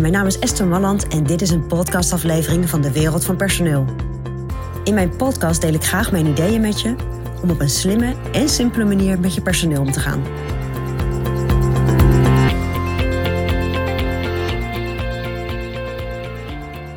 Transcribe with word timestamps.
Mijn 0.00 0.12
naam 0.12 0.26
is 0.26 0.38
Esther 0.38 0.66
Malland 0.66 1.08
en 1.08 1.24
dit 1.24 1.42
is 1.42 1.50
een 1.50 1.66
podcastaflevering 1.66 2.68
van 2.68 2.80
de 2.80 2.92
Wereld 2.92 3.24
van 3.24 3.36
Personeel. 3.36 3.84
In 4.84 4.94
mijn 4.94 5.16
podcast 5.16 5.60
deel 5.60 5.74
ik 5.74 5.84
graag 5.84 6.12
mijn 6.12 6.26
ideeën 6.26 6.60
met 6.60 6.80
je 6.80 6.94
om 7.42 7.50
op 7.50 7.60
een 7.60 7.70
slimme 7.70 8.14
en 8.32 8.48
simpele 8.48 8.84
manier 8.84 9.20
met 9.20 9.34
je 9.34 9.42
personeel 9.42 9.80
om 9.80 9.92
te 9.92 10.00
gaan. 10.00 10.22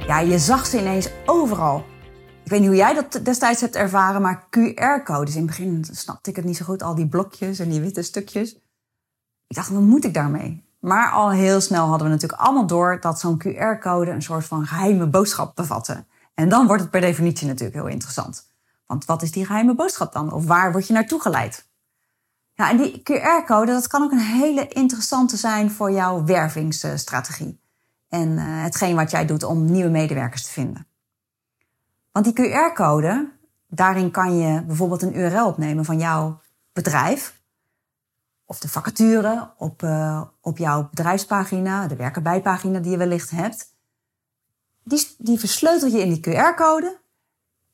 Ja, 0.08 0.20
je 0.20 0.40
zag 0.40 0.66
ze 0.66 0.80
ineens 0.80 1.10
overal. 1.26 1.86
Ik 2.44 2.52
weet 2.52 2.60
niet 2.60 2.70
hoe 2.70 2.78
jij 2.78 2.94
dat 2.94 3.20
destijds 3.26 3.62
hebt 3.62 3.76
ervaren, 3.76 4.22
maar 4.22 4.48
QR-codes. 4.50 5.36
In 5.36 5.42
het 5.42 5.50
begin 5.50 5.86
snapte 5.92 6.30
ik 6.30 6.36
het 6.36 6.46
niet 6.46 6.58
zo 6.58 6.66
goed, 6.66 6.84
al 6.84 6.96
die 6.96 7.08
blokjes 7.08 7.60
en 7.60 7.70
die 7.70 7.82
witte 7.82 8.02
stukjes. 8.02 8.54
Ik 9.48 9.56
dacht, 9.56 9.70
wat 9.70 9.82
moet 9.82 10.06
ik 10.06 10.14
daarmee? 10.14 10.65
Maar 10.86 11.12
al 11.12 11.32
heel 11.32 11.62
snel 11.62 11.88
hadden 11.88 12.08
we 12.08 12.14
natuurlijk 12.14 12.42
allemaal 12.42 12.68
door 12.68 12.98
dat 13.02 13.20
zo'n 13.20 13.42
QR-code 13.44 14.12
een 14.12 14.22
soort 14.22 14.46
van 14.46 14.66
geheime 14.66 15.08
boodschap 15.08 15.56
bevatte. 15.56 16.06
En 16.34 16.50
dan 16.50 16.68
wordt 16.68 16.82
het 16.82 16.92
per 16.92 17.02
definitie 17.02 17.48
natuurlijk 17.48 17.76
heel 17.76 17.88
interessant. 17.88 18.48
Want 18.86 19.06
wat 19.06 19.22
is 19.22 19.32
die 19.32 19.46
geheime 19.46 19.76
boodschap 19.76 20.14
dan? 20.14 20.32
Of 20.32 20.46
waar 20.46 20.72
word 20.72 20.88
je 20.88 20.94
naartoe 20.94 21.22
geleid? 21.22 21.68
Ja, 22.54 22.70
en 22.70 22.78
die 22.78 23.02
QR-code, 23.04 23.72
dat 23.72 23.88
kan 23.88 24.04
ook 24.04 24.12
een 24.12 24.20
hele 24.20 24.68
interessante 24.68 25.38
zijn 25.38 25.72
voor 25.72 25.92
jouw 25.92 26.24
wervingsstrategie. 26.24 27.60
En 28.10 28.30
uh, 28.30 28.44
hetgeen 28.46 28.96
wat 28.96 29.12
jij 29.12 29.26
doet 29.26 29.44
om 29.44 29.72
nieuwe 29.72 29.90
medewerkers 29.90 30.44
te 30.44 30.52
vinden. 30.52 30.88
Want 32.12 32.26
die 32.26 32.34
QR-code, 32.34 33.32
daarin 33.68 34.12
kan 34.12 34.38
je 34.38 34.64
bijvoorbeeld 34.64 35.02
een 35.02 35.18
URL 35.18 35.48
opnemen 35.48 35.86
van 35.86 35.98
jouw 35.98 36.42
bedrijf 36.74 37.44
of 38.46 38.60
de 38.60 38.70
vacature 38.70 39.50
op, 39.58 39.82
uh, 39.82 40.22
op 40.42 40.58
jouw 40.58 40.88
bedrijfspagina, 40.90 41.88
de 41.88 41.96
werkenbijpagina 41.96 42.80
die 42.80 42.92
je 42.92 42.98
wellicht 42.98 43.30
hebt. 43.30 43.74
Die, 44.84 45.16
die 45.18 45.40
versleutel 45.40 45.88
je 45.88 46.00
in 46.00 46.14
die 46.14 46.20
QR-code 46.20 46.98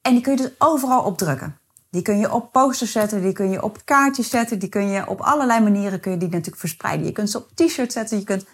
en 0.02 0.14
die 0.14 0.22
kun 0.22 0.31
je 0.31 0.42
dus 0.42 0.52
overal 0.58 1.03
opdrukken. 1.03 1.59
Die 1.89 2.02
kun 2.02 2.19
je 2.19 2.33
op 2.33 2.52
posters 2.52 2.92
zetten, 2.92 3.22
die 3.22 3.33
kun 3.33 3.49
je 3.49 3.64
op 3.64 3.81
kaartjes 3.86 4.30
zetten, 4.30 4.59
die 4.59 4.69
kun 4.69 4.88
je 4.88 5.08
op 5.08 5.22
allerlei 5.22 5.59
manieren 5.59 5.99
kun 5.99 6.11
je 6.11 6.17
die 6.17 6.30
natuurlijk 6.30 6.58
verspreiden. 6.58 7.05
Je 7.05 7.11
kunt 7.11 7.30
ze 7.30 7.38
op 7.38 7.49
t-shirts 7.55 7.94
zetten, 7.94 8.17
je 8.17 8.23
kunt 8.23 8.45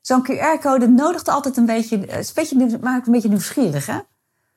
zo'n 0.00 0.26
QR-code 0.26 0.88
nodigt 0.88 1.28
altijd 1.28 1.56
een 1.56 1.66
beetje, 1.66 1.96
een 1.96 2.24
beetje, 2.34 2.78
maakt 2.78 3.06
een 3.06 3.12
beetje 3.12 3.28
nieuwsgierig, 3.28 3.86
hè? 3.86 3.98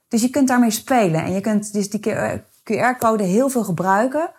Dus 0.07 0.21
je 0.21 0.29
kunt 0.29 0.47
daarmee 0.47 0.71
spelen 0.71 1.23
en 1.23 1.33
je 1.33 1.41
kunt 1.41 1.73
dus 1.73 1.89
die 1.89 1.99
QR-code 2.63 3.23
heel 3.23 3.49
veel 3.49 3.63
gebruiken, 3.63 4.31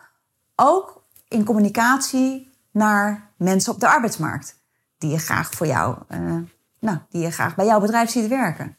ook 0.56 1.02
in 1.28 1.44
communicatie 1.44 2.49
naar 2.70 3.30
mensen 3.36 3.72
op 3.72 3.80
de 3.80 3.88
arbeidsmarkt. 3.88 4.58
Die 4.98 5.10
je 5.10 5.18
graag 5.18 5.50
voor 5.50 5.66
jou, 5.66 5.96
uh, 6.08 6.36
nou, 6.78 6.98
die 7.08 7.22
je 7.22 7.30
graag 7.30 7.54
bij 7.54 7.66
jouw 7.66 7.80
bedrijf 7.80 8.10
ziet 8.10 8.28
werken. 8.28 8.76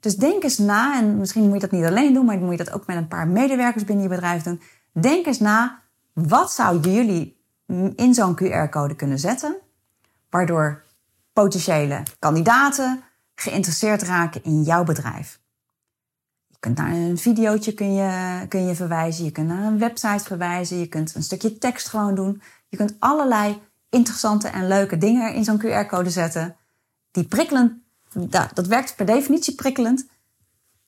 Dus 0.00 0.16
denk 0.16 0.42
eens 0.42 0.58
na, 0.58 0.98
en 0.98 1.18
misschien 1.18 1.44
moet 1.44 1.54
je 1.54 1.60
dat 1.60 1.70
niet 1.70 1.84
alleen 1.84 2.14
doen, 2.14 2.24
maar 2.24 2.38
moet 2.38 2.58
je 2.58 2.64
dat 2.64 2.72
ook 2.72 2.86
met 2.86 2.96
een 2.96 3.08
paar 3.08 3.28
medewerkers 3.28 3.84
binnen 3.84 4.04
je 4.04 4.10
bedrijf 4.10 4.42
doen. 4.42 4.60
Denk 4.92 5.26
eens 5.26 5.38
na, 5.40 5.82
wat 6.12 6.52
zouden 6.52 6.92
jullie 6.92 7.42
in 7.96 8.14
zo'n 8.14 8.36
QR-code 8.36 8.96
kunnen 8.96 9.18
zetten, 9.18 9.56
waardoor 10.30 10.82
potentiële 11.32 12.02
kandidaten 12.18 13.02
geïnteresseerd 13.34 14.02
raken 14.02 14.44
in 14.44 14.62
jouw 14.62 14.84
bedrijf. 14.84 15.40
Kunt 16.64 16.76
naar 16.78 16.92
een 16.92 17.18
videootje 17.18 17.72
kun 17.74 17.94
je, 17.94 18.44
kun 18.48 18.66
je 18.66 18.74
verwijzen, 18.74 19.24
je 19.24 19.30
kunt 19.30 19.48
naar 19.48 19.62
een 19.62 19.78
website 19.78 20.24
verwijzen, 20.24 20.78
je 20.78 20.86
kunt 20.86 21.14
een 21.14 21.22
stukje 21.22 21.58
tekst 21.58 21.88
gewoon 21.88 22.14
doen. 22.14 22.42
Je 22.68 22.76
kunt 22.76 22.94
allerlei 22.98 23.60
interessante 23.90 24.48
en 24.48 24.68
leuke 24.68 24.98
dingen 24.98 25.34
in 25.34 25.44
zo'n 25.44 25.60
QR-code 25.60 26.10
zetten. 26.10 26.56
Die 27.10 27.24
prikkelen, 27.24 27.82
dat 28.54 28.66
werkt 28.66 28.96
per 28.96 29.06
definitie 29.06 29.54
prikkelend. 29.54 30.06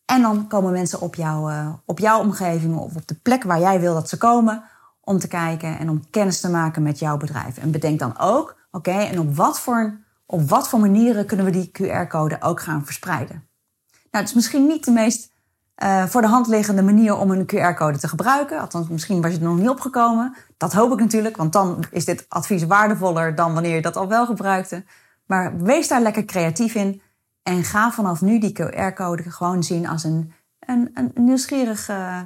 En 0.05 0.23
dan 0.23 0.49
komen 0.49 0.73
mensen 0.73 1.01
op, 1.01 1.15
jou, 1.15 1.53
uh, 1.53 1.75
op 1.85 1.99
jouw 1.99 2.21
omgeving 2.21 2.77
of 2.77 2.97
op 2.97 3.07
de 3.09 3.15
plek 3.15 3.43
waar 3.43 3.61
jij 3.61 3.81
wil 3.81 3.95
dat 3.95 4.09
ze 4.09 4.17
komen 4.17 4.65
om 5.01 5.19
te 5.19 5.29
kijken 5.29 5.79
en 5.79 5.91
om 5.91 6.11
kennis 6.11 6.41
te 6.41 6.51
maken 6.51 6.83
met 6.83 6.99
jouw 6.99 7.17
bedrijf. 7.17 7.59
En 7.59 7.71
bedenk 7.71 7.99
dan 7.99 8.19
ook, 8.19 8.57
oké, 8.71 8.99
en 8.99 9.19
op 9.19 9.37
wat, 9.37 9.61
voor, 9.61 9.99
op 10.27 10.49
wat 10.49 10.69
voor 10.69 10.81
manieren 10.81 11.27
kunnen 11.27 11.47
we 11.47 11.53
die 11.53 11.71
QR-code 11.71 12.43
ook 12.43 12.61
gaan 12.61 12.85
verspreiden? 12.85 13.49
Nou, 13.91 14.25
het 14.25 14.29
is 14.29 14.35
misschien 14.35 14.67
niet 14.67 14.85
de 14.85 14.91
meest 14.91 15.35
uh, 15.83 16.05
voor 16.05 16.21
de 16.21 16.27
hand 16.27 16.47
liggende 16.47 16.83
manier 16.83 17.17
om 17.17 17.31
een 17.31 17.47
QR-code 17.47 17.99
te 17.99 18.09
gebruiken. 18.09 18.61
Althans, 18.61 18.89
misschien 18.89 19.23
was 19.23 19.33
je 19.33 19.39
er 19.39 19.45
nog 19.45 19.59
niet 19.59 19.69
opgekomen. 19.69 20.35
Dat 20.57 20.73
hoop 20.73 20.93
ik 20.93 20.99
natuurlijk, 20.99 21.37
want 21.37 21.53
dan 21.53 21.85
is 21.91 22.05
dit 22.05 22.27
advies 22.29 22.67
waardevoller 22.67 23.35
dan 23.35 23.53
wanneer 23.55 23.75
je 23.75 23.83
dat 23.83 23.97
al 23.97 24.09
wel 24.09 24.27
gebruikte. 24.27 24.85
Maar 25.27 25.57
wees 25.57 25.89
daar 25.89 26.01
lekker 26.01 26.25
creatief 26.25 26.75
in 26.75 27.03
en 27.43 27.65
ga 27.65 27.91
vanaf 27.91 28.21
nu 28.21 28.39
die 28.39 28.63
QR-code 28.63 29.31
gewoon 29.31 29.63
zien 29.63 29.89
als 29.89 30.05
een, 30.05 30.33
een, 30.59 30.91
een 30.95 31.13
nieuwsgierig, 31.15 31.89
uh, 31.89 32.21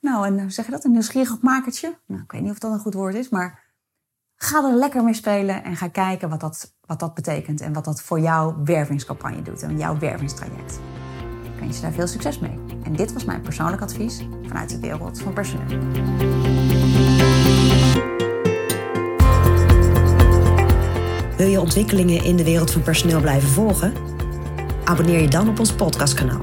nou, 0.00 0.50
zeg 0.50 0.64
je 0.64 0.70
dat, 0.70 0.84
een 0.84 0.92
nieuwsgierig 0.92 1.40
makertje. 1.40 1.98
Nou, 2.06 2.22
ik 2.22 2.32
weet 2.32 2.40
niet 2.40 2.50
of 2.50 2.58
dat 2.58 2.72
een 2.72 2.78
goed 2.78 2.94
woord 2.94 3.14
is, 3.14 3.28
maar 3.28 3.62
ga 4.36 4.64
er 4.64 4.74
lekker 4.74 5.04
mee 5.04 5.14
spelen 5.14 5.64
en 5.64 5.76
ga 5.76 5.88
kijken 5.88 6.28
wat 6.28 6.40
dat, 6.40 6.74
wat 6.80 7.00
dat 7.00 7.14
betekent 7.14 7.60
en 7.60 7.72
wat 7.72 7.84
dat 7.84 8.02
voor 8.02 8.20
jouw 8.20 8.56
wervingscampagne 8.64 9.42
doet 9.42 9.62
en 9.62 9.78
jouw 9.78 9.98
wervingstraject. 9.98 10.80
Ik 11.44 11.60
wens 11.60 11.76
je 11.76 11.82
daar 11.82 11.92
veel 11.92 12.06
succes 12.06 12.38
mee. 12.38 12.61
En 12.82 12.96
dit 12.96 13.12
was 13.12 13.24
mijn 13.24 13.40
persoonlijk 13.40 13.82
advies 13.82 14.20
vanuit 14.46 14.70
de 14.70 14.78
wereld 14.78 15.20
van 15.20 15.32
personeel. 15.32 15.78
Wil 21.36 21.48
je 21.48 21.60
ontwikkelingen 21.60 22.24
in 22.24 22.36
de 22.36 22.44
wereld 22.44 22.70
van 22.70 22.82
personeel 22.82 23.20
blijven 23.20 23.48
volgen? 23.48 23.92
Abonneer 24.84 25.20
je 25.20 25.28
dan 25.28 25.48
op 25.48 25.58
ons 25.58 25.72
podcastkanaal. 25.72 26.42